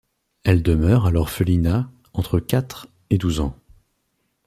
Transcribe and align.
Elle 0.43 0.63
demeure 0.63 1.05
à 1.05 1.11
l'orphelinat 1.11 1.91
entre 2.13 2.39
quatre 2.39 2.87
et 3.11 3.19
douze 3.19 3.39
ans. 3.39 3.55